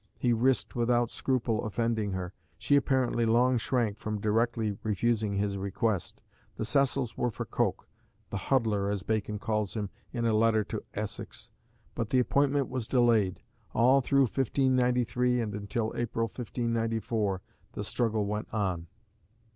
[0.17, 2.33] He risked without scruple offending her.
[2.57, 6.23] She apparently long shrank from directly refusing his request.
[6.55, 7.87] The Cecils were for Coke
[8.31, 11.51] the "Huddler" as Bacon calls him, in a letter to Essex;
[11.93, 13.41] but the appointment was delayed.
[13.75, 17.43] All through 1593, and until April, 1594,
[17.73, 18.87] the struggle went on.